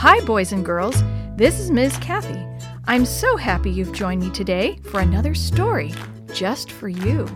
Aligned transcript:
Hi, 0.00 0.20
boys 0.20 0.52
and 0.52 0.64
girls. 0.64 1.02
This 1.34 1.58
is 1.58 1.72
Ms. 1.72 1.96
Kathy. 1.96 2.40
I'm 2.84 3.04
so 3.04 3.36
happy 3.36 3.68
you've 3.68 3.92
joined 3.92 4.22
me 4.22 4.30
today 4.30 4.78
for 4.84 5.00
another 5.00 5.34
story 5.34 5.92
just 6.32 6.70
for 6.70 6.88
you. 6.88 7.26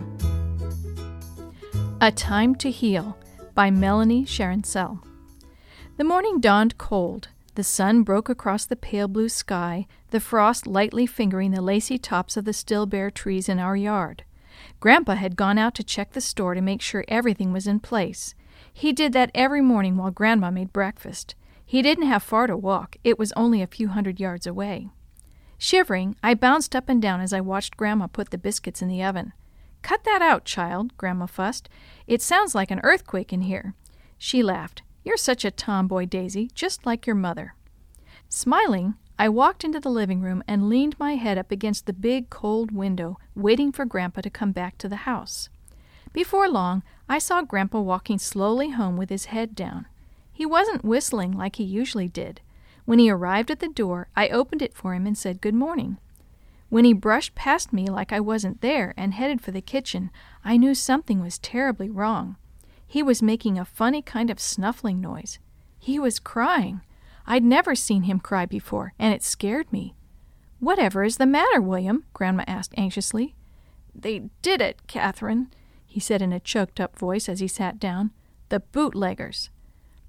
A 1.99 2.09
Time 2.09 2.55
to 2.55 2.71
Heal 2.71 3.17
by 3.53 3.69
Melanie 3.69 4.23
Scherencel. 4.23 5.03
The 5.97 6.05
morning 6.05 6.39
dawned 6.39 6.77
cold. 6.77 7.27
The 7.55 7.65
sun 7.65 8.03
broke 8.03 8.29
across 8.29 8.65
the 8.65 8.77
pale 8.77 9.09
blue 9.09 9.27
sky, 9.27 9.85
the 10.11 10.21
frost 10.21 10.65
lightly 10.65 11.05
fingering 11.05 11.51
the 11.51 11.61
lacy 11.61 11.97
tops 11.97 12.37
of 12.37 12.45
the 12.45 12.53
still 12.53 12.85
bare 12.85 13.11
trees 13.11 13.49
in 13.49 13.59
our 13.59 13.75
yard. 13.75 14.23
Grandpa 14.79 15.15
had 15.15 15.35
gone 15.35 15.57
out 15.57 15.75
to 15.75 15.83
check 15.83 16.13
the 16.13 16.21
store 16.21 16.53
to 16.53 16.61
make 16.61 16.81
sure 16.81 17.03
everything 17.09 17.51
was 17.51 17.67
in 17.67 17.81
place. 17.81 18.35
He 18.71 18.93
did 18.93 19.11
that 19.11 19.31
every 19.35 19.61
morning 19.61 19.97
while 19.97 20.11
Grandma 20.11 20.49
made 20.49 20.71
breakfast. 20.71 21.35
He 21.73 21.81
didn't 21.81 22.05
have 22.05 22.21
far 22.21 22.45
to 22.45 22.55
walk, 22.55 22.97
it 23.03 23.17
was 23.17 23.31
only 23.31 23.59
a 23.63 23.65
few 23.65 23.87
hundred 23.87 24.19
yards 24.19 24.45
away. 24.45 24.91
Shivering, 25.57 26.15
I 26.21 26.35
bounced 26.35 26.75
up 26.75 26.87
and 26.87 27.01
down 27.01 27.19
as 27.19 27.33
I 27.33 27.41
watched 27.41 27.77
Grandma 27.77 28.05
put 28.05 28.29
the 28.29 28.37
biscuits 28.37 28.83
in 28.83 28.89
the 28.89 29.03
oven. 29.03 29.33
Cut 29.81 30.03
that 30.03 30.21
out, 30.21 30.45
child, 30.45 30.95
Grandma 30.97 31.25
fussed. 31.25 31.69
It 32.05 32.21
sounds 32.21 32.53
like 32.53 32.69
an 32.69 32.79
earthquake 32.83 33.33
in 33.33 33.41
here. 33.41 33.73
She 34.19 34.43
laughed. 34.43 34.83
You're 35.03 35.17
such 35.17 35.43
a 35.43 35.49
tomboy, 35.49 36.05
Daisy, 36.05 36.51
just 36.53 36.85
like 36.85 37.07
your 37.07 37.15
mother. 37.15 37.55
Smiling, 38.29 38.93
I 39.17 39.27
walked 39.29 39.63
into 39.63 39.79
the 39.79 39.89
living 39.89 40.21
room 40.21 40.43
and 40.47 40.69
leaned 40.69 40.99
my 40.99 41.15
head 41.15 41.39
up 41.39 41.49
against 41.49 41.87
the 41.87 41.91
big, 41.93 42.29
cold 42.29 42.71
window, 42.71 43.17
waiting 43.33 43.71
for 43.71 43.83
Grandpa 43.83 44.21
to 44.21 44.29
come 44.29 44.51
back 44.51 44.77
to 44.77 44.87
the 44.87 45.07
house. 45.07 45.49
Before 46.13 46.47
long, 46.47 46.83
I 47.09 47.17
saw 47.17 47.41
Grandpa 47.41 47.79
walking 47.79 48.19
slowly 48.19 48.69
home 48.69 48.95
with 48.95 49.09
his 49.09 49.25
head 49.25 49.55
down. 49.55 49.87
He 50.33 50.45
wasn't 50.45 50.83
whistling 50.83 51.31
like 51.31 51.57
he 51.57 51.63
usually 51.63 52.07
did. 52.07 52.41
When 52.85 52.99
he 52.99 53.09
arrived 53.09 53.51
at 53.51 53.59
the 53.59 53.69
door, 53.69 54.09
I 54.15 54.27
opened 54.27 54.61
it 54.61 54.73
for 54.73 54.93
him 54.93 55.05
and 55.05 55.17
said 55.17 55.39
good 55.39 55.53
morning. 55.53 55.99
When 56.69 56.85
he 56.85 56.93
brushed 56.93 57.35
past 57.35 57.71
me 57.71 57.85
like 57.85 58.11
I 58.11 58.19
wasn't 58.19 58.61
there 58.61 58.95
and 58.97 59.13
headed 59.13 59.41
for 59.41 59.51
the 59.51 59.61
kitchen, 59.61 60.09
I 60.43 60.57
knew 60.57 60.73
something 60.73 61.21
was 61.21 61.37
terribly 61.37 61.87
wrong. 61.87 62.35
He 62.85 63.03
was 63.03 63.21
making 63.21 63.59
a 63.59 63.65
funny 63.65 64.01
kind 64.01 64.31
of 64.31 64.39
snuffling 64.39 64.99
noise. 64.99 65.37
He 65.77 65.99
was 65.99 66.19
crying. 66.19 66.81
I'd 67.27 67.43
never 67.43 67.75
seen 67.75 68.03
him 68.03 68.19
cry 68.19 68.47
before, 68.47 68.93
and 68.97 69.13
it 69.13 69.23
scared 69.23 69.71
me. 69.71 69.93
Whatever 70.59 71.03
is 71.03 71.17
the 71.17 71.25
matter, 71.25 71.61
William? 71.61 72.05
Grandma 72.13 72.43
asked 72.47 72.73
anxiously. 72.75 73.35
They 73.93 74.29
did 74.41 74.61
it, 74.61 74.87
Catherine, 74.87 75.53
he 75.85 75.99
said 75.99 76.21
in 76.21 76.33
a 76.33 76.39
choked 76.39 76.79
up 76.79 76.97
voice 76.97 77.29
as 77.29 77.39
he 77.39 77.47
sat 77.47 77.79
down. 77.79 78.11
The 78.49 78.61
bootleggers. 78.61 79.49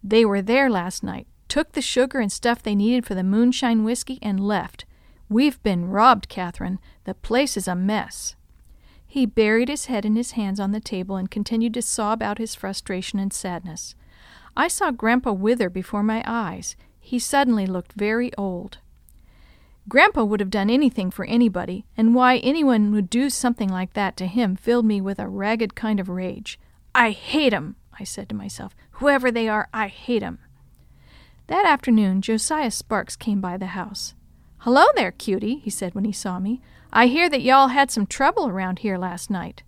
They 0.06 0.26
were 0.26 0.42
there 0.42 0.68
last 0.68 1.02
night, 1.02 1.26
took 1.48 1.72
the 1.72 1.80
sugar 1.80 2.20
and 2.20 2.30
stuff 2.30 2.62
they 2.62 2.74
needed 2.74 3.06
for 3.06 3.14
the 3.14 3.24
moonshine 3.24 3.84
whiskey, 3.84 4.18
and 4.20 4.38
left. 4.38 4.84
We've 5.30 5.60
been 5.62 5.88
robbed, 5.88 6.28
Catherine. 6.28 6.78
The 7.04 7.14
place 7.14 7.56
is 7.56 7.66
a 7.66 7.74
mess. 7.74 8.36
He 9.06 9.24
buried 9.24 9.70
his 9.70 9.86
head 9.86 10.04
in 10.04 10.16
his 10.16 10.32
hands 10.32 10.60
on 10.60 10.72
the 10.72 10.80
table 10.80 11.16
and 11.16 11.30
continued 11.30 11.72
to 11.74 11.82
sob 11.82 12.22
out 12.22 12.36
his 12.36 12.54
frustration 12.54 13.18
and 13.18 13.32
sadness. 13.32 13.94
I 14.54 14.68
saw 14.68 14.90
Grandpa 14.90 15.32
wither 15.32 15.70
before 15.70 16.02
my 16.02 16.22
eyes. 16.26 16.76
He 17.00 17.18
suddenly 17.18 17.66
looked 17.66 17.92
very 17.94 18.30
old. 18.36 18.78
Grandpa 19.88 20.24
would 20.24 20.40
have 20.40 20.50
done 20.50 20.68
anything 20.68 21.10
for 21.10 21.24
anybody, 21.24 21.86
and 21.96 22.14
why 22.14 22.38
anyone 22.38 22.92
would 22.92 23.08
do 23.08 23.30
something 23.30 23.68
like 23.68 23.94
that 23.94 24.16
to 24.18 24.26
him 24.26 24.56
filled 24.56 24.84
me 24.84 25.00
with 25.00 25.18
a 25.18 25.28
ragged 25.28 25.74
kind 25.74 25.98
of 25.98 26.08
rage. 26.08 26.58
I 26.94 27.10
hate 27.10 27.52
'em, 27.52 27.76
I 27.98 28.04
said 28.04 28.28
to 28.28 28.34
myself. 28.34 28.74
Whoever 28.92 29.30
they 29.30 29.48
are, 29.48 29.68
I 29.72 29.88
hate 29.88 30.22
'em. 30.22 30.38
That 31.46 31.66
afternoon, 31.66 32.22
Josiah 32.22 32.70
Sparks 32.70 33.16
came 33.16 33.40
by 33.40 33.56
the 33.56 33.66
house. 33.66 34.14
Hello 34.58 34.86
there, 34.94 35.12
cutie, 35.12 35.56
he 35.56 35.68
said 35.68 35.94
when 35.94 36.04
he 36.04 36.12
saw 36.12 36.38
me. 36.38 36.62
I 36.92 37.06
hear 37.06 37.28
that 37.28 37.42
y'all 37.42 37.68
had 37.68 37.90
some 37.90 38.06
trouble 38.06 38.48
around 38.48 38.78
here 38.78 38.96
last 38.96 39.30
night. 39.30 39.62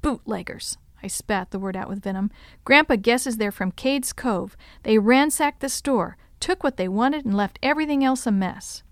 Bootleggers. 0.00 0.78
I 1.00 1.06
spat 1.06 1.50
the 1.50 1.58
word 1.58 1.76
out 1.76 1.88
with 1.88 2.02
venom. 2.02 2.30
Grandpa 2.64 2.96
guesses 2.96 3.36
they're 3.36 3.52
from 3.52 3.72
Cades 3.72 4.14
Cove. 4.14 4.56
They 4.82 4.98
ransacked 4.98 5.60
the 5.60 5.68
store, 5.68 6.16
took 6.40 6.64
what 6.64 6.76
they 6.76 6.88
wanted, 6.88 7.24
and 7.24 7.36
left 7.36 7.58
everything 7.62 8.04
else 8.04 8.26
a 8.26 8.32
mess. 8.32 8.82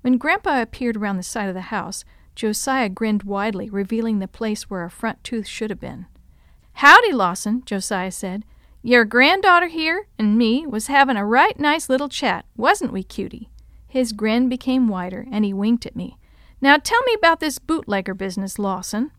When 0.00 0.18
Grandpa 0.18 0.60
appeared 0.62 0.96
around 0.96 1.16
the 1.16 1.22
side 1.22 1.48
of 1.48 1.54
the 1.54 1.62
house, 1.62 2.04
Josiah 2.34 2.88
grinned 2.88 3.24
widely, 3.24 3.68
revealing 3.68 4.18
the 4.18 4.28
place 4.28 4.70
where 4.70 4.84
a 4.84 4.90
front 4.90 5.22
tooth 5.22 5.46
should 5.46 5.70
have 5.70 5.80
been. 5.80 6.06
Howdy, 6.78 7.10
Lawson, 7.10 7.64
Josiah 7.66 8.12
said. 8.12 8.44
Your 8.84 9.04
granddaughter 9.04 9.66
here 9.66 10.06
and 10.16 10.38
me 10.38 10.64
was 10.64 10.86
having 10.86 11.16
a 11.16 11.26
right 11.26 11.58
nice 11.58 11.88
little 11.88 12.08
chat, 12.08 12.44
wasn't 12.56 12.92
we, 12.92 13.02
cutie? 13.02 13.50
His 13.88 14.12
grin 14.12 14.48
became 14.48 14.86
wider, 14.86 15.26
and 15.32 15.44
he 15.44 15.52
winked 15.52 15.86
at 15.86 15.96
me. 15.96 16.18
Now 16.60 16.76
tell 16.76 17.02
me 17.02 17.14
about 17.14 17.40
this 17.40 17.58
bootlegger 17.58 18.14
business, 18.14 18.60
Lawson. 18.60 19.10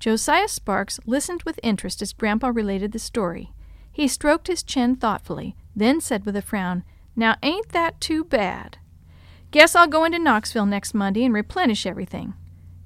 Josiah 0.00 0.48
Sparks 0.48 0.98
listened 1.06 1.44
with 1.44 1.60
interest 1.62 2.02
as 2.02 2.12
Grandpa 2.12 2.48
related 2.48 2.90
the 2.90 2.98
story. 2.98 3.52
He 3.92 4.08
stroked 4.08 4.48
his 4.48 4.64
chin 4.64 4.96
thoughtfully, 4.96 5.54
then 5.76 6.00
said 6.00 6.26
with 6.26 6.34
a 6.34 6.42
frown, 6.42 6.82
Now 7.14 7.36
ain't 7.40 7.68
that 7.68 8.00
too 8.00 8.24
bad? 8.24 8.78
Guess 9.52 9.76
I'll 9.76 9.86
go 9.86 10.02
into 10.02 10.18
Knoxville 10.18 10.66
next 10.66 10.92
Monday 10.92 11.24
and 11.24 11.32
replenish 11.32 11.86
everything. 11.86 12.34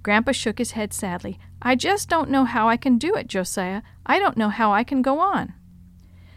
Grandpa 0.02 0.32
shook 0.32 0.58
his 0.58 0.72
head 0.72 0.92
sadly. 0.92 1.38
I 1.60 1.74
just 1.74 2.08
don't 2.08 2.30
know 2.30 2.44
how 2.44 2.68
I 2.68 2.76
can 2.76 2.98
do 2.98 3.14
it, 3.14 3.26
Josiah. 3.26 3.82
I 4.06 4.18
don't 4.18 4.36
know 4.36 4.48
how 4.48 4.72
I 4.72 4.84
can 4.84 5.02
go 5.02 5.18
on. 5.18 5.54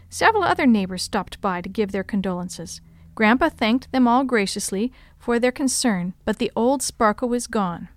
Several 0.08 0.42
other 0.42 0.66
neighbors 0.66 1.02
stopped 1.02 1.40
by 1.40 1.60
to 1.60 1.68
give 1.68 1.92
their 1.92 2.04
condolences. 2.04 2.80
Grandpa 3.14 3.48
thanked 3.48 3.90
them 3.92 4.08
all 4.08 4.24
graciously 4.24 4.92
for 5.18 5.38
their 5.38 5.52
concern, 5.52 6.14
but 6.24 6.38
the 6.38 6.50
old 6.56 6.82
sparkle 6.82 7.28
was 7.28 7.46
gone. 7.46 7.88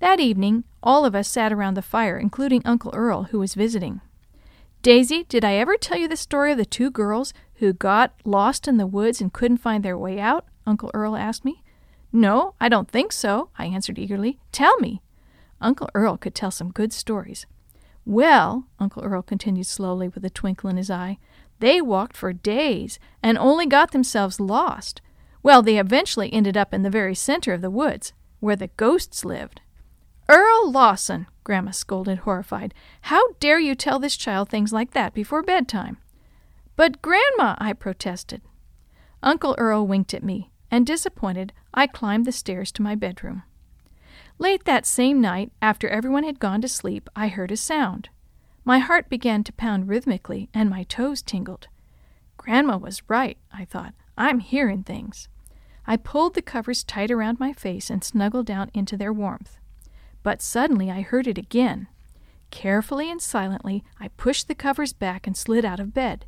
That 0.00 0.20
evening, 0.20 0.64
all 0.82 1.04
of 1.04 1.14
us 1.14 1.28
sat 1.28 1.52
around 1.52 1.74
the 1.74 1.82
fire, 1.82 2.18
including 2.18 2.62
Uncle 2.64 2.92
Earl, 2.94 3.24
who 3.24 3.38
was 3.38 3.54
visiting. 3.54 4.00
Daisy, 4.82 5.24
did 5.28 5.44
I 5.44 5.54
ever 5.54 5.76
tell 5.76 5.96
you 5.96 6.08
the 6.08 6.16
story 6.16 6.50
of 6.50 6.58
the 6.58 6.64
two 6.64 6.90
girls 6.90 7.32
who 7.56 7.72
got 7.72 8.14
lost 8.24 8.66
in 8.66 8.78
the 8.78 8.86
woods 8.86 9.20
and 9.20 9.32
couldn't 9.32 9.58
find 9.58 9.84
their 9.84 9.96
way 9.96 10.18
out? 10.18 10.46
Uncle 10.66 10.90
Earl 10.92 11.14
asked 11.14 11.44
me. 11.44 11.62
No, 12.12 12.54
I 12.60 12.68
don't 12.68 12.90
think 12.90 13.12
so, 13.12 13.50
I 13.56 13.66
answered 13.66 13.98
eagerly. 13.98 14.40
Tell 14.50 14.76
me. 14.78 15.00
Uncle 15.62 15.88
Earl 15.94 16.16
could 16.16 16.34
tell 16.34 16.50
some 16.50 16.70
good 16.70 16.92
stories. 16.92 17.46
Well, 18.04 18.66
Uncle 18.78 19.02
Earl 19.02 19.22
continued 19.22 19.66
slowly 19.66 20.08
with 20.08 20.24
a 20.24 20.30
twinkle 20.30 20.68
in 20.68 20.76
his 20.76 20.90
eye, 20.90 21.18
they 21.60 21.80
walked 21.80 22.16
for 22.16 22.32
days 22.32 22.98
and 23.22 23.38
only 23.38 23.66
got 23.66 23.92
themselves 23.92 24.40
lost. 24.40 25.00
Well, 25.44 25.62
they 25.62 25.78
eventually 25.78 26.32
ended 26.32 26.56
up 26.56 26.74
in 26.74 26.82
the 26.82 26.90
very 26.90 27.14
center 27.14 27.52
of 27.52 27.60
the 27.60 27.70
woods, 27.70 28.12
where 28.40 28.56
the 28.56 28.66
ghosts 28.76 29.24
lived. 29.24 29.60
Earl 30.28 30.72
Lawson, 30.72 31.28
Grandma 31.44 31.70
scolded, 31.70 32.18
horrified. 32.18 32.74
How 33.02 33.34
dare 33.34 33.60
you 33.60 33.76
tell 33.76 34.00
this 34.00 34.16
child 34.16 34.48
things 34.48 34.72
like 34.72 34.90
that 34.90 35.14
before 35.14 35.42
bedtime? 35.42 35.98
But, 36.74 37.00
Grandma, 37.00 37.54
I 37.58 37.72
protested. 37.72 38.42
Uncle 39.22 39.54
Earl 39.56 39.86
winked 39.86 40.14
at 40.14 40.24
me, 40.24 40.50
and 40.68 40.84
disappointed, 40.84 41.52
I 41.72 41.86
climbed 41.86 42.24
the 42.24 42.32
stairs 42.32 42.72
to 42.72 42.82
my 42.82 42.96
bedroom. 42.96 43.44
Late 44.38 44.64
that 44.64 44.86
same 44.86 45.20
night, 45.20 45.52
after 45.60 45.88
everyone 45.88 46.24
had 46.24 46.40
gone 46.40 46.60
to 46.62 46.68
sleep, 46.68 47.08
I 47.14 47.28
heard 47.28 47.52
a 47.52 47.56
sound. 47.56 48.08
My 48.64 48.78
heart 48.78 49.08
began 49.08 49.44
to 49.44 49.52
pound 49.52 49.88
rhythmically, 49.88 50.48
and 50.54 50.70
my 50.70 50.84
toes 50.84 51.22
tingled. 51.22 51.68
Grandma 52.36 52.76
was 52.76 53.08
right, 53.08 53.38
I 53.52 53.64
thought. 53.64 53.94
I'm 54.16 54.40
hearing 54.40 54.82
things. 54.82 55.28
I 55.86 55.96
pulled 55.96 56.34
the 56.34 56.42
covers 56.42 56.84
tight 56.84 57.10
around 57.10 57.40
my 57.40 57.52
face 57.52 57.90
and 57.90 58.04
snuggled 58.04 58.46
down 58.46 58.70
into 58.72 58.96
their 58.96 59.12
warmth. 59.12 59.56
But 60.22 60.40
suddenly 60.40 60.90
I 60.90 61.00
heard 61.02 61.26
it 61.26 61.38
again. 61.38 61.88
Carefully 62.50 63.10
and 63.10 63.20
silently, 63.20 63.82
I 63.98 64.08
pushed 64.08 64.46
the 64.46 64.54
covers 64.54 64.92
back 64.92 65.26
and 65.26 65.36
slid 65.36 65.64
out 65.64 65.80
of 65.80 65.94
bed. 65.94 66.26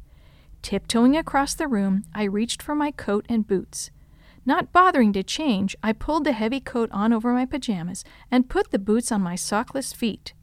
Tiptoeing 0.63 1.17
across 1.17 1.55
the 1.55 1.69
room, 1.69 2.05
I 2.15 2.25
reached 2.25 2.63
for 2.63 2.75
my 2.75 2.91
coat 2.91 3.27
and 3.29 3.47
boots. 3.47 3.91
Not 4.47 4.73
bothering 4.73 5.13
to 5.15 5.23
change, 5.23 5.75
I 5.83 5.93
pulled 5.93 6.25
the 6.25 6.33
heavy 6.33 6.61
coat 6.61 6.91
on 6.93 7.13
over 7.13 7.33
my 7.33 7.47
pajamas 7.47 8.05
and 8.31 8.49
put 8.49 8.71
the 8.71 8.79
boots 8.79 9.11
on 9.11 9.23
my 9.23 9.35
sockless 9.37 9.95
feet. 9.95 10.35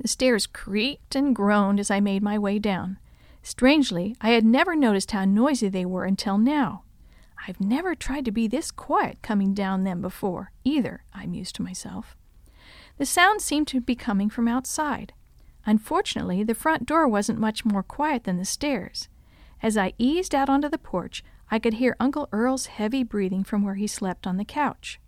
The 0.00 0.08
stairs 0.08 0.46
creaked 0.46 1.14
and 1.14 1.34
groaned 1.34 1.80
as 1.80 1.90
I 1.90 2.00
made 2.00 2.22
my 2.22 2.38
way 2.38 2.58
down. 2.58 2.98
Strangely, 3.42 4.16
I 4.20 4.30
had 4.30 4.44
never 4.44 4.74
noticed 4.74 5.12
how 5.12 5.24
noisy 5.24 5.68
they 5.68 5.84
were 5.84 6.04
until 6.04 6.38
now. 6.38 6.82
I've 7.46 7.60
never 7.60 7.94
tried 7.94 8.24
to 8.24 8.32
be 8.32 8.48
this 8.48 8.70
quiet 8.70 9.22
coming 9.22 9.54
down 9.54 9.84
them 9.84 10.02
before, 10.02 10.50
either, 10.64 11.04
I 11.14 11.26
mused 11.26 11.54
to 11.56 11.62
myself. 11.62 12.16
The 12.98 13.06
sound 13.06 13.40
seemed 13.40 13.68
to 13.68 13.80
be 13.80 13.94
coming 13.94 14.28
from 14.28 14.48
outside. 14.48 15.12
Unfortunately, 15.64 16.42
the 16.42 16.54
front 16.54 16.86
door 16.86 17.06
wasn't 17.06 17.38
much 17.38 17.64
more 17.64 17.82
quiet 17.82 18.24
than 18.24 18.36
the 18.36 18.44
stairs. 18.44 19.08
As 19.62 19.76
I 19.76 19.92
eased 19.98 20.34
out 20.34 20.48
onto 20.48 20.68
the 20.68 20.78
porch, 20.78 21.24
I 21.50 21.58
could 21.58 21.74
hear 21.74 21.96
Uncle 21.98 22.28
Earl's 22.32 22.66
heavy 22.66 23.02
breathing 23.02 23.44
from 23.44 23.62
where 23.62 23.76
he 23.76 23.86
slept 23.86 24.26
on 24.26 24.36
the 24.36 24.44
couch. 24.44 25.00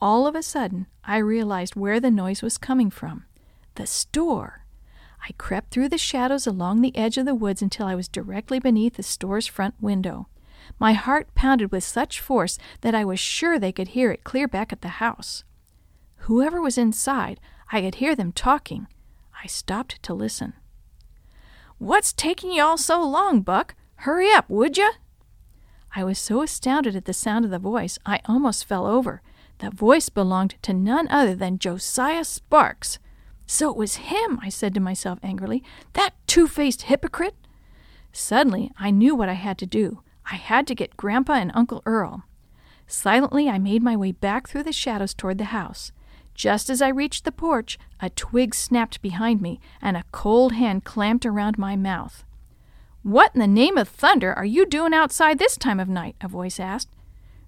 All 0.00 0.26
of 0.26 0.34
a 0.34 0.42
sudden, 0.42 0.86
I 1.04 1.18
realized 1.18 1.76
where 1.76 2.00
the 2.00 2.10
noise 2.10 2.42
was 2.42 2.58
coming 2.58 2.90
from. 2.90 3.24
The 3.74 3.86
store! 3.86 4.64
I 5.22 5.32
crept 5.38 5.70
through 5.70 5.88
the 5.88 5.98
shadows 5.98 6.46
along 6.46 6.80
the 6.80 6.96
edge 6.96 7.16
of 7.16 7.26
the 7.26 7.34
woods 7.34 7.62
until 7.62 7.86
I 7.86 7.94
was 7.94 8.08
directly 8.08 8.58
beneath 8.58 8.94
the 8.94 9.02
store's 9.02 9.46
front 9.46 9.74
window. 9.80 10.26
My 10.78 10.92
heart 10.94 11.34
pounded 11.34 11.70
with 11.70 11.84
such 11.84 12.20
force 12.20 12.58
that 12.80 12.94
I 12.94 13.04
was 13.04 13.20
sure 13.20 13.58
they 13.58 13.72
could 13.72 13.88
hear 13.88 14.10
it 14.10 14.24
clear 14.24 14.48
back 14.48 14.72
at 14.72 14.80
the 14.80 14.88
house. 14.88 15.44
Whoever 16.26 16.60
was 16.60 16.78
inside, 16.78 17.40
I 17.70 17.80
could 17.80 17.96
hear 17.96 18.14
them 18.16 18.32
talking. 18.32 18.88
I 19.42 19.46
stopped 19.46 20.02
to 20.04 20.14
listen. 20.14 20.54
What's 21.78 22.12
taking 22.12 22.52
you 22.52 22.62
all 22.62 22.78
so 22.78 23.02
long, 23.02 23.40
Buck? 23.40 23.74
Hurry 23.96 24.32
up, 24.32 24.48
would 24.48 24.76
you? 24.76 24.92
I 25.94 26.04
was 26.04 26.18
so 26.18 26.42
astounded 26.42 26.96
at 26.96 27.04
the 27.04 27.12
sound 27.12 27.44
of 27.44 27.50
the 27.50 27.58
voice, 27.58 27.98
I 28.06 28.20
almost 28.26 28.64
fell 28.64 28.86
over. 28.86 29.20
The 29.58 29.70
voice 29.70 30.08
belonged 30.08 30.54
to 30.62 30.72
none 30.72 31.06
other 31.08 31.34
than 31.34 31.58
Josiah 31.58 32.24
Sparks. 32.24 32.98
So 33.46 33.70
it 33.70 33.76
was 33.76 33.96
him, 33.96 34.40
I 34.42 34.48
said 34.48 34.72
to 34.74 34.80
myself 34.80 35.18
angrily. 35.22 35.62
That 35.92 36.14
two 36.26 36.48
faced 36.48 36.82
hypocrite! 36.82 37.34
Suddenly, 38.12 38.72
I 38.78 38.90
knew 38.90 39.14
what 39.14 39.28
I 39.28 39.34
had 39.34 39.58
to 39.58 39.66
do. 39.66 40.02
I 40.30 40.36
had 40.36 40.66
to 40.68 40.74
get 40.74 40.96
Grandpa 40.96 41.34
and 41.34 41.52
Uncle 41.54 41.82
Earl. 41.84 42.24
Silently, 42.86 43.48
I 43.48 43.58
made 43.58 43.82
my 43.82 43.96
way 43.96 44.12
back 44.12 44.48
through 44.48 44.62
the 44.62 44.72
shadows 44.72 45.14
toward 45.14 45.38
the 45.38 45.44
house. 45.44 45.92
Just 46.34 46.70
as 46.70 46.80
I 46.80 46.88
reached 46.88 47.24
the 47.24 47.32
porch, 47.32 47.78
a 48.00 48.10
twig 48.10 48.54
snapped 48.54 49.02
behind 49.02 49.42
me, 49.42 49.60
and 49.80 49.96
a 49.96 50.04
cold 50.12 50.52
hand 50.52 50.84
clamped 50.84 51.26
around 51.26 51.58
my 51.58 51.76
mouth. 51.76 52.24
What 53.02 53.32
in 53.34 53.40
the 53.40 53.48
name 53.48 53.76
of 53.76 53.88
thunder 53.88 54.32
are 54.32 54.44
you 54.44 54.64
doing 54.64 54.94
outside 54.94 55.38
this 55.38 55.56
time 55.56 55.80
of 55.80 55.88
night? 55.88 56.14
a 56.20 56.28
voice 56.28 56.60
asked. 56.60 56.90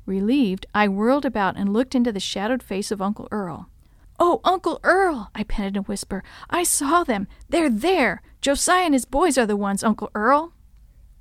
Relieved, 0.05 0.67
I 0.75 0.89
whirled 0.89 1.25
about 1.25 1.57
and 1.57 1.73
looked 1.73 1.95
into 1.95 2.13
the 2.13 2.21
shadowed 2.21 2.63
face 2.63 2.91
of 2.91 3.01
Uncle 3.01 3.29
Earl. 3.31 3.71
Oh, 4.19 4.41
Uncle 4.45 4.81
Earl, 4.83 5.31
I 5.35 5.45
panted 5.45 5.77
in 5.77 5.81
a 5.81 5.83
whisper. 5.83 6.23
I 6.51 6.65
saw 6.65 7.05
them. 7.05 7.29
They're 7.49 7.71
there. 7.71 8.21
Josiah 8.41 8.85
and 8.85 8.95
his 8.95 9.05
boys 9.05 9.39
are 9.39 9.47
the 9.47 9.57
ones, 9.57 9.85
Uncle 9.85 10.11
Earl. 10.15 10.53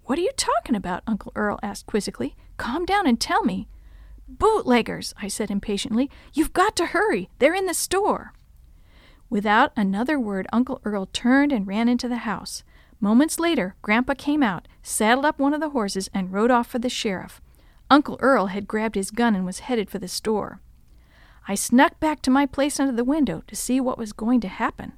What 0.06 0.18
are 0.18 0.24
you 0.24 0.31
talking 0.35 0.75
about? 0.75 1.03
Uncle 1.07 1.31
Earl 1.35 1.59
asked 1.63 1.85
quizzically. 1.85 2.35
Calm 2.57 2.85
down 2.85 3.07
and 3.07 3.19
tell 3.19 3.44
me. 3.44 3.68
Bootleggers, 4.27 5.13
I 5.21 5.27
said 5.27 5.51
impatiently. 5.51 6.09
You've 6.33 6.53
got 6.53 6.75
to 6.77 6.88
hurry. 6.88 7.30
They're 7.38 7.53
in 7.53 7.68
the 7.68 7.74
store. 7.74 8.33
Without 9.30 9.71
another 9.75 10.19
word, 10.19 10.47
Uncle 10.51 10.81
Earl 10.83 11.07
turned 11.13 11.51
and 11.51 11.68
ran 11.68 11.88
into 11.88 12.07
the 12.07 12.18
house. 12.18 12.63
Moments 13.04 13.38
later, 13.38 13.76
Grandpa 13.82 14.14
came 14.18 14.42
out, 14.42 14.66
saddled 14.82 15.26
up 15.26 15.38
one 15.38 15.54
of 15.54 15.60
the 15.60 15.72
horses, 15.72 16.10
and 16.14 16.32
rode 16.32 16.50
off 16.50 16.68
for 16.68 16.80
the 16.80 16.88
sheriff. 16.88 17.42
Uncle 17.90 18.18
Earl 18.22 18.46
had 18.46 18.66
grabbed 18.66 18.96
his 18.96 19.12
gun 19.12 19.36
and 19.36 19.46
was 19.46 19.60
headed 19.60 19.90
for 19.90 20.00
the 20.00 20.08
store. 20.08 20.62
I 21.46 21.54
snuck 21.54 22.00
back 22.00 22.22
to 22.22 22.32
my 22.32 22.46
place 22.46 22.80
under 22.80 22.94
the 22.96 23.04
window 23.04 23.44
to 23.48 23.58
see 23.58 23.82
what 23.82 23.98
was 23.98 24.14
going 24.14 24.40
to 24.40 24.48
happen. 24.48 24.94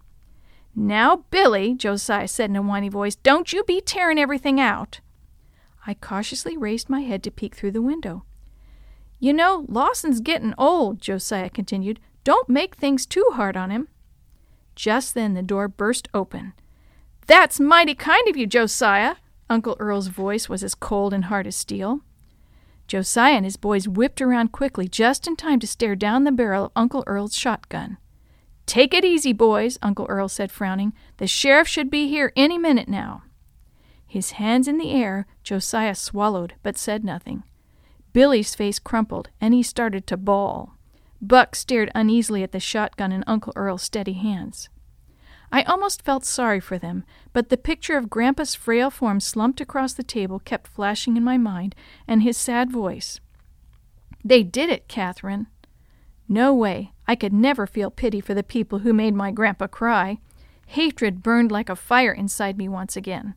Now, 0.75 1.25
Billy, 1.31 1.73
Josiah 1.73 2.27
said 2.27 2.51
in 2.51 2.55
a 2.55 2.61
whiny 2.61 2.89
voice, 2.89 3.15
don't 3.15 3.51
you 3.51 3.63
be 3.63 3.81
tearing 3.81 4.19
everything 4.19 4.59
out. 4.59 4.99
I 5.87 5.95
cautiously 5.95 6.55
raised 6.55 6.91
my 6.91 7.01
head 7.01 7.23
to 7.23 7.31
peek 7.31 7.55
through 7.55 7.71
the 7.71 7.81
window. 7.81 8.23
You 9.19 9.33
know, 9.33 9.65
Lawson's 9.67 10.19
getting 10.19 10.53
old, 10.59 11.01
Josiah 11.01 11.49
continued. 11.49 11.99
Don't 12.23 12.49
make 12.49 12.75
things 12.75 13.07
too 13.07 13.25
hard 13.33 13.57
on 13.57 13.71
him. 13.71 13.87
Just 14.75 15.15
then 15.15 15.33
the 15.33 15.41
door 15.41 15.67
burst 15.67 16.07
open. 16.13 16.53
That's 17.27 17.59
mighty 17.59 17.95
kind 17.95 18.27
of 18.27 18.37
you, 18.37 18.45
Josiah. 18.45 19.15
Uncle 19.49 19.75
Earl's 19.79 20.07
voice 20.07 20.47
was 20.47 20.63
as 20.63 20.75
cold 20.75 21.13
and 21.13 21.25
hard 21.25 21.47
as 21.47 21.55
steel. 21.55 22.01
Josiah 22.87 23.33
and 23.33 23.45
his 23.45 23.57
boys 23.57 23.87
whipped 23.87 24.21
around 24.21 24.51
quickly 24.51 24.87
just 24.87 25.27
in 25.27 25.35
time 25.35 25.59
to 25.59 25.67
stare 25.67 25.95
down 25.95 26.23
the 26.23 26.31
barrel 26.31 26.65
of 26.65 26.71
Uncle 26.75 27.03
Earl's 27.07 27.35
shotgun. 27.35 27.97
Take 28.65 28.93
it 28.93 29.05
easy, 29.05 29.33
boys, 29.33 29.77
Uncle 29.81 30.05
Earl 30.07 30.27
said, 30.27 30.51
frowning. 30.51 30.93
The 31.17 31.27
sheriff 31.27 31.67
should 31.67 31.89
be 31.89 32.07
here 32.07 32.31
any 32.35 32.57
minute 32.57 32.87
now. 32.87 33.23
His 34.05 34.31
hands 34.31 34.67
in 34.67 34.77
the 34.77 34.91
air, 34.91 35.25
Josiah 35.43 35.95
swallowed, 35.95 36.53
but 36.63 36.77
said 36.77 37.03
nothing. 37.03 37.43
Billy's 38.13 38.55
face 38.55 38.79
crumpled, 38.79 39.29
and 39.41 39.53
he 39.53 39.61
started 39.61 40.07
to 40.07 40.17
bawl. 40.17 40.77
Buck 41.21 41.55
stared 41.55 41.91
uneasily 41.95 42.43
at 42.43 42.51
the 42.51 42.59
shotgun 42.59 43.11
in 43.11 43.23
Uncle 43.27 43.53
Earl's 43.55 43.83
steady 43.83 44.13
hands. 44.13 44.69
I 45.51 45.63
almost 45.63 46.01
felt 46.01 46.25
sorry 46.25 46.59
for 46.59 46.77
them, 46.77 47.03
but 47.33 47.49
the 47.49 47.57
picture 47.57 47.97
of 47.97 48.09
Grandpa's 48.09 48.55
frail 48.55 48.89
form 48.89 49.19
slumped 49.19 49.61
across 49.61 49.93
the 49.93 50.03
table 50.03 50.39
kept 50.39 50.67
flashing 50.67 51.17
in 51.17 51.23
my 51.23 51.37
mind, 51.37 51.75
and 52.07 52.23
his 52.23 52.37
sad 52.37 52.71
voice. 52.71 53.19
They 54.23 54.43
did 54.43 54.69
it, 54.69 54.87
Catherine. 54.87 55.47
No 56.27 56.53
way. 56.53 56.93
I 57.07 57.15
could 57.15 57.33
never 57.33 57.67
feel 57.67 57.91
pity 57.91 58.19
for 58.19 58.33
the 58.33 58.43
people 58.43 58.79
who 58.79 58.93
made 58.93 59.13
my 59.13 59.31
grandpa 59.31 59.67
cry. 59.67 60.19
Hatred 60.67 61.21
burned 61.21 61.51
like 61.51 61.69
a 61.69 61.75
fire 61.75 62.11
inside 62.11 62.57
me 62.57 62.67
once 62.67 62.95
again. 62.95 63.35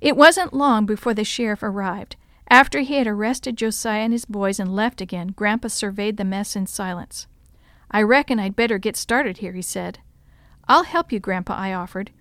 It 0.00 0.16
wasn't 0.16 0.54
long 0.54 0.86
before 0.86 1.12
the 1.12 1.24
sheriff 1.24 1.62
arrived. 1.62 2.16
After 2.48 2.80
he 2.80 2.94
had 2.94 3.06
arrested 3.06 3.56
Josiah 3.56 4.00
and 4.00 4.12
his 4.12 4.24
boys 4.24 4.58
and 4.58 4.74
left 4.74 5.00
again, 5.00 5.28
Grandpa 5.28 5.68
surveyed 5.68 6.16
the 6.16 6.24
mess 6.24 6.56
in 6.56 6.66
silence. 6.66 7.26
I 7.90 8.02
reckon 8.02 8.40
I'd 8.40 8.56
better 8.56 8.78
get 8.78 8.96
started 8.96 9.38
here, 9.38 9.52
he 9.52 9.62
said. 9.62 9.98
I'll 10.70 10.84
help 10.84 11.10
you, 11.10 11.18
Grandpa, 11.18 11.54
I 11.54 11.72
offered. 11.74 12.12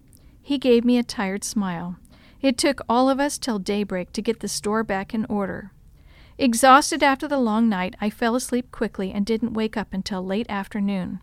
He 0.41 0.57
gave 0.57 0.83
me 0.83 0.97
a 0.97 1.03
tired 1.03 1.43
smile. 1.43 1.97
It 2.41 2.57
took 2.57 2.81
all 2.89 3.07
of 3.07 3.19
us 3.19 3.37
till 3.37 3.59
daybreak 3.59 4.11
to 4.13 4.23
get 4.23 4.39
the 4.39 4.47
store 4.47 4.83
back 4.83 5.13
in 5.13 5.25
order. 5.25 5.71
Exhausted 6.39 7.03
after 7.03 7.27
the 7.27 7.37
long 7.37 7.69
night, 7.69 7.95
I 8.01 8.09
fell 8.09 8.33
asleep 8.33 8.71
quickly 8.71 9.11
and 9.11 9.23
didn't 9.23 9.53
wake 9.53 9.77
up 9.77 9.93
until 9.93 10.25
late 10.25 10.47
afternoon. 10.49 11.19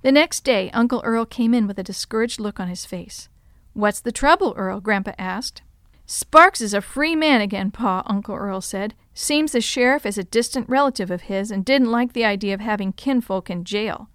The 0.00 0.10
next 0.10 0.40
day, 0.40 0.70
Uncle 0.70 1.02
Earl 1.04 1.26
came 1.26 1.52
in 1.52 1.66
with 1.66 1.78
a 1.78 1.82
discouraged 1.82 2.40
look 2.40 2.58
on 2.58 2.68
his 2.68 2.86
face. 2.86 3.28
What's 3.74 4.00
the 4.00 4.10
trouble, 4.10 4.54
Earl? 4.56 4.80
Grandpa 4.80 5.12
asked. 5.18 5.60
Sparks 6.06 6.62
is 6.62 6.72
a 6.72 6.80
free 6.80 7.14
man 7.14 7.42
again, 7.42 7.72
Pa, 7.72 8.02
Uncle 8.06 8.36
Earl 8.36 8.62
said. 8.62 8.94
Seems 9.12 9.52
the 9.52 9.60
sheriff 9.60 10.06
is 10.06 10.16
a 10.16 10.24
distant 10.24 10.66
relative 10.70 11.10
of 11.10 11.22
his 11.22 11.50
and 11.50 11.62
didn't 11.62 11.90
like 11.90 12.14
the 12.14 12.24
idea 12.24 12.54
of 12.54 12.60
having 12.60 12.94
kinfolk 12.94 13.50
in 13.50 13.64
jail. 13.64 14.08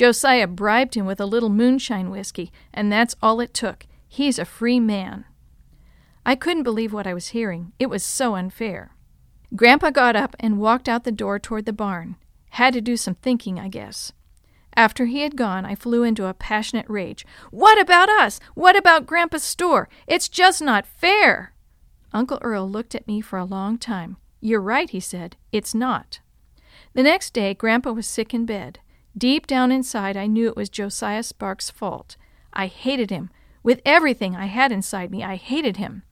Josiah 0.00 0.46
bribed 0.46 0.94
him 0.94 1.04
with 1.04 1.20
a 1.20 1.26
little 1.26 1.50
moonshine 1.50 2.08
whiskey, 2.08 2.50
and 2.72 2.90
that's 2.90 3.14
all 3.20 3.38
it 3.38 3.52
took. 3.52 3.84
He's 4.08 4.38
a 4.38 4.46
free 4.46 4.80
man. 4.80 5.26
I 6.24 6.36
couldn't 6.36 6.62
believe 6.62 6.94
what 6.94 7.06
I 7.06 7.12
was 7.12 7.36
hearing. 7.36 7.72
It 7.78 7.90
was 7.90 8.02
so 8.02 8.34
unfair. 8.34 8.96
Grandpa 9.54 9.90
got 9.90 10.16
up 10.16 10.34
and 10.40 10.58
walked 10.58 10.88
out 10.88 11.04
the 11.04 11.12
door 11.12 11.38
toward 11.38 11.66
the 11.66 11.74
barn. 11.74 12.16
Had 12.52 12.72
to 12.72 12.80
do 12.80 12.96
some 12.96 13.16
thinking, 13.16 13.60
I 13.60 13.68
guess. 13.68 14.14
After 14.74 15.04
he 15.04 15.20
had 15.20 15.36
gone, 15.36 15.66
I 15.66 15.74
flew 15.74 16.02
into 16.02 16.24
a 16.24 16.32
passionate 16.32 16.88
rage. 16.88 17.26
What 17.50 17.78
about 17.78 18.08
us? 18.08 18.40
What 18.54 18.76
about 18.76 19.04
Grandpa's 19.04 19.42
store? 19.42 19.86
It's 20.06 20.30
just 20.30 20.62
not 20.62 20.86
fair. 20.86 21.52
Uncle 22.14 22.38
Earl 22.40 22.66
looked 22.66 22.94
at 22.94 23.06
me 23.06 23.20
for 23.20 23.38
a 23.38 23.44
long 23.44 23.76
time. 23.76 24.16
You're 24.40 24.62
right, 24.62 24.88
he 24.88 25.00
said. 25.00 25.36
It's 25.52 25.74
not. 25.74 26.20
The 26.94 27.02
next 27.02 27.34
day, 27.34 27.52
Grandpa 27.52 27.92
was 27.92 28.06
sick 28.06 28.32
in 28.32 28.46
bed. 28.46 28.78
Deep 29.16 29.46
down 29.46 29.72
inside, 29.72 30.16
I 30.16 30.26
knew 30.26 30.48
it 30.48 30.56
was 30.56 30.68
Josiah 30.68 31.22
Sparks' 31.22 31.70
fault. 31.70 32.16
I 32.52 32.66
hated 32.66 33.10
him. 33.10 33.30
With 33.62 33.82
everything 33.84 34.36
I 34.36 34.46
had 34.46 34.72
inside 34.72 35.10
me, 35.10 35.22
I 35.22 35.36
hated 35.36 35.76
him. 35.76 36.02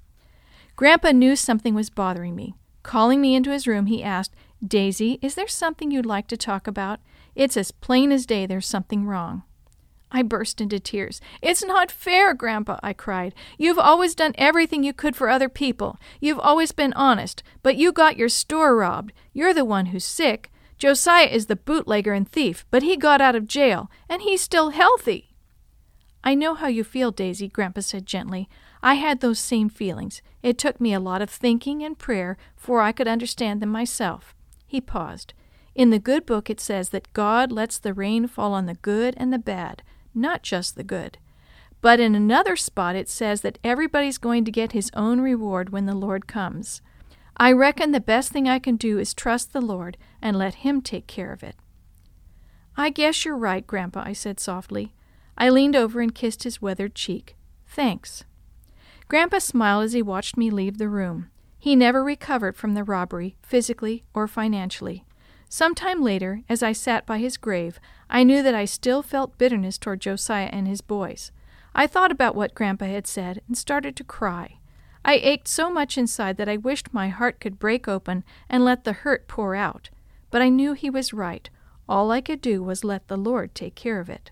Grandpa 0.76 1.12
knew 1.12 1.34
something 1.36 1.74
was 1.74 1.90
bothering 1.90 2.36
me. 2.36 2.54
Calling 2.82 3.20
me 3.20 3.34
into 3.34 3.50
his 3.50 3.66
room, 3.66 3.86
he 3.86 4.02
asked, 4.02 4.34
Daisy, 4.66 5.18
is 5.22 5.34
there 5.34 5.48
something 5.48 5.90
you'd 5.90 6.06
like 6.06 6.26
to 6.28 6.36
talk 6.36 6.66
about? 6.66 7.00
It's 7.34 7.56
as 7.56 7.70
plain 7.70 8.12
as 8.12 8.26
day 8.26 8.46
there's 8.46 8.66
something 8.66 9.06
wrong. 9.06 9.44
I 10.10 10.22
burst 10.22 10.60
into 10.60 10.80
tears. 10.80 11.20
It's 11.42 11.62
not 11.64 11.90
fair, 11.90 12.32
Grandpa, 12.34 12.78
I 12.82 12.92
cried. 12.94 13.34
You've 13.58 13.78
always 13.78 14.14
done 14.14 14.32
everything 14.38 14.82
you 14.82 14.92
could 14.92 15.14
for 15.14 15.28
other 15.28 15.48
people. 15.48 15.98
You've 16.20 16.38
always 16.38 16.72
been 16.72 16.94
honest, 16.94 17.42
but 17.62 17.76
you 17.76 17.92
got 17.92 18.16
your 18.16 18.30
store 18.30 18.74
robbed. 18.74 19.12
You're 19.32 19.52
the 19.54 19.66
one 19.66 19.86
who's 19.86 20.04
sick. 20.04 20.50
Josiah 20.78 21.26
is 21.26 21.46
the 21.46 21.56
bootlegger 21.56 22.12
and 22.12 22.28
thief, 22.28 22.64
but 22.70 22.84
he 22.84 22.96
got 22.96 23.20
out 23.20 23.34
of 23.34 23.48
jail, 23.48 23.90
and 24.08 24.22
he's 24.22 24.40
still 24.40 24.70
healthy. 24.70 25.34
I 26.22 26.34
know 26.34 26.54
how 26.54 26.68
you 26.68 26.84
feel, 26.84 27.10
Daisy, 27.10 27.48
Grandpa 27.48 27.80
said 27.80 28.06
gently. 28.06 28.48
I 28.82 28.94
had 28.94 29.20
those 29.20 29.40
same 29.40 29.68
feelings. 29.68 30.22
It 30.42 30.56
took 30.56 30.80
me 30.80 30.94
a 30.94 31.00
lot 31.00 31.20
of 31.20 31.30
thinking 31.30 31.82
and 31.82 31.98
prayer 31.98 32.36
before 32.54 32.80
I 32.80 32.92
could 32.92 33.08
understand 33.08 33.60
them 33.60 33.70
myself. 33.70 34.34
He 34.66 34.80
paused. 34.80 35.34
In 35.74 35.90
the 35.90 35.98
good 35.98 36.26
book 36.26 36.50
it 36.50 36.60
says 36.60 36.90
that 36.90 37.12
God 37.12 37.52
lets 37.52 37.78
the 37.78 37.94
rain 37.94 38.26
fall 38.26 38.52
on 38.52 38.66
the 38.66 38.74
good 38.74 39.14
and 39.16 39.32
the 39.32 39.38
bad, 39.38 39.82
not 40.14 40.42
just 40.42 40.76
the 40.76 40.84
good. 40.84 41.18
But 41.80 42.00
in 42.00 42.14
another 42.14 42.56
spot 42.56 42.96
it 42.96 43.08
says 43.08 43.42
that 43.42 43.58
everybody's 43.62 44.18
going 44.18 44.44
to 44.44 44.50
get 44.50 44.72
his 44.72 44.90
own 44.94 45.20
reward 45.20 45.70
when 45.70 45.86
the 45.86 45.94
Lord 45.94 46.26
comes. 46.26 46.82
I 47.40 47.52
reckon 47.52 47.92
the 47.92 48.00
best 48.00 48.32
thing 48.32 48.48
I 48.48 48.58
can 48.58 48.76
do 48.76 48.98
is 48.98 49.14
trust 49.14 49.52
the 49.52 49.60
Lord 49.60 49.96
and 50.20 50.36
let 50.36 50.56
Him 50.56 50.80
take 50.80 51.06
care 51.06 51.32
of 51.32 51.42
it. 51.42 51.54
I 52.76 52.90
guess 52.90 53.24
you're 53.24 53.36
right, 53.36 53.66
Grandpa, 53.66 54.02
I 54.04 54.12
said 54.12 54.40
softly. 54.40 54.94
I 55.36 55.48
leaned 55.48 55.76
over 55.76 56.00
and 56.00 56.14
kissed 56.14 56.42
his 56.42 56.60
weathered 56.60 56.94
cheek. 56.96 57.36
Thanks. 57.66 58.24
Grandpa 59.06 59.38
smiled 59.38 59.84
as 59.84 59.92
he 59.92 60.02
watched 60.02 60.36
me 60.36 60.50
leave 60.50 60.78
the 60.78 60.88
room. 60.88 61.30
He 61.58 61.76
never 61.76 62.04
recovered 62.04 62.56
from 62.56 62.74
the 62.74 62.84
robbery, 62.84 63.36
physically 63.42 64.04
or 64.14 64.26
financially. 64.26 65.04
Some 65.48 65.74
time 65.74 66.02
later, 66.02 66.42
as 66.48 66.62
I 66.62 66.72
sat 66.72 67.06
by 67.06 67.18
his 67.18 67.36
grave, 67.36 67.80
I 68.10 68.22
knew 68.22 68.42
that 68.42 68.54
I 68.54 68.64
still 68.64 69.02
felt 69.02 69.38
bitterness 69.38 69.78
toward 69.78 70.00
Josiah 70.00 70.50
and 70.52 70.68
his 70.68 70.80
boys. 70.80 71.32
I 71.74 71.86
thought 71.86 72.10
about 72.10 72.34
what 72.34 72.54
Grandpa 72.54 72.86
had 72.86 73.06
said 73.06 73.40
and 73.46 73.56
started 73.56 73.96
to 73.96 74.04
cry. 74.04 74.57
I 75.08 75.14
ached 75.22 75.48
so 75.48 75.70
much 75.70 75.96
inside 75.96 76.36
that 76.36 76.50
I 76.50 76.58
wished 76.58 76.92
my 76.92 77.08
heart 77.08 77.40
could 77.40 77.58
break 77.58 77.88
open 77.88 78.24
and 78.46 78.62
let 78.62 78.84
the 78.84 78.92
hurt 78.92 79.26
pour 79.26 79.54
out. 79.54 79.88
But 80.30 80.42
I 80.42 80.50
knew 80.50 80.74
he 80.74 80.90
was 80.90 81.14
right. 81.14 81.48
All 81.88 82.10
I 82.10 82.20
could 82.20 82.42
do 82.42 82.62
was 82.62 82.84
let 82.84 83.08
the 83.08 83.16
Lord 83.16 83.54
take 83.54 83.74
care 83.74 84.00
of 84.00 84.10
it. 84.10 84.30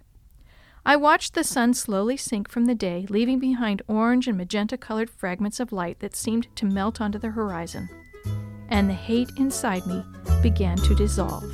I 0.84 0.94
watched 0.96 1.32
the 1.32 1.44
sun 1.44 1.72
slowly 1.72 2.18
sink 2.18 2.50
from 2.50 2.66
the 2.66 2.74
day, 2.74 3.06
leaving 3.08 3.38
behind 3.38 3.80
orange 3.88 4.28
and 4.28 4.36
magenta 4.36 4.76
colored 4.76 5.08
fragments 5.08 5.60
of 5.60 5.72
light 5.72 6.00
that 6.00 6.14
seemed 6.14 6.54
to 6.56 6.66
melt 6.66 7.00
onto 7.00 7.18
the 7.18 7.30
horizon. 7.30 7.88
And 8.68 8.90
the 8.90 8.92
hate 8.92 9.30
inside 9.38 9.86
me 9.86 10.04
began 10.42 10.76
to 10.76 10.94
dissolve. 10.94 11.50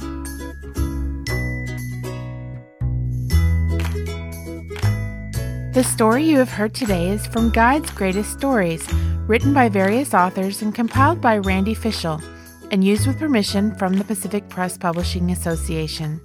The 5.75 5.85
story 5.85 6.25
you 6.25 6.37
have 6.38 6.50
heard 6.50 6.75
today 6.75 7.09
is 7.09 7.26
from 7.29 7.49
Guide's 7.49 7.91
Greatest 7.93 8.33
Stories, 8.33 8.87
written 9.26 9.55
by 9.55 9.69
various 9.69 10.14
authors 10.14 10.62
and 10.62 10.75
compiled 10.75 11.21
by 11.21 11.38
Randy 11.38 11.75
Fishell, 11.75 12.23
and 12.71 12.83
used 12.83 13.07
with 13.07 13.19
permission 13.19 13.75
from 13.76 13.95
the 13.95 14.05
Pacific 14.05 14.49
Press 14.49 14.76
Publishing 14.76 15.31
Association. 15.31 16.21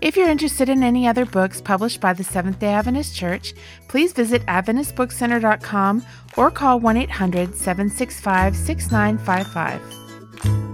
If 0.00 0.16
you're 0.16 0.28
interested 0.28 0.68
in 0.68 0.82
any 0.82 1.06
other 1.06 1.24
books 1.24 1.60
published 1.60 2.00
by 2.00 2.12
the 2.12 2.24
Seventh 2.24 2.58
day 2.58 2.74
Adventist 2.74 3.16
Church, 3.16 3.54
please 3.88 4.12
visit 4.12 4.44
AdventistBookCenter.com 4.46 6.04
or 6.36 6.50
call 6.50 6.80
1 6.80 6.96
800 6.96 7.54
765 7.54 8.56
6955. 8.56 10.73